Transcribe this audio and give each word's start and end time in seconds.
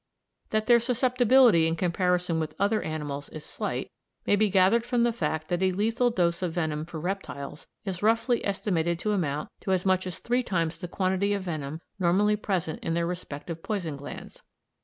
That 0.49 0.65
their 0.65 0.79
susceptibility 0.79 1.67
in 1.67 1.75
comparison 1.75 2.39
with 2.39 2.55
other 2.57 2.81
animals 2.81 3.25
is 3.29 3.43
very 3.45 3.51
slight, 3.55 3.91
may 4.25 4.35
be 4.35 4.49
gathered 4.49 4.83
from 4.83 5.03
the 5.03 5.13
fact 5.13 5.47
that 5.49 5.61
a 5.61 5.71
lethal 5.73 6.09
dose 6.09 6.41
of 6.41 6.53
venom 6.53 6.85
for 6.85 6.99
reptiles 6.99 7.67
is 7.85 8.01
roughly 8.01 8.43
estimated 8.43 8.97
to 8.97 9.11
amount 9.11 9.49
to 9.59 9.71
as 9.71 9.85
much 9.85 10.07
as 10.07 10.17
three 10.17 10.41
times 10.41 10.77
the 10.77 10.87
quantity 10.87 11.33
of 11.33 11.43
venom 11.43 11.81
normally 11.99 12.35
present 12.35 12.79
in 12.83 12.95
their 12.95 13.05
respective 13.05 13.61
poison 13.61 13.95
glands. 13.95 14.41